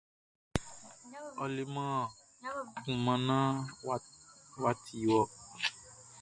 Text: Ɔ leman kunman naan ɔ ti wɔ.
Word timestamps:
Ɔ 1.43 1.45
leman 1.55 1.95
kunman 2.81 3.19
naan 3.27 3.55
ɔ 4.67 4.71
ti 4.83 4.95
wɔ. 5.11 5.21